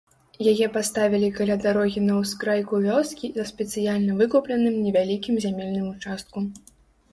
[0.51, 6.37] Яе паставілі каля дарогі на ўскрайку вёскі на спецыяльна выкупленым невялікім зямельным участку.